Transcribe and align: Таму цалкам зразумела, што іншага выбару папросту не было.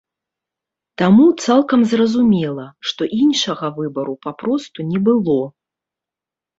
Таму 1.01 1.25
цалкам 1.45 1.83
зразумела, 1.91 2.65
што 2.89 3.01
іншага 3.21 3.73
выбару 3.79 4.19
папросту 4.27 4.79
не 4.93 4.99
было. 5.09 5.41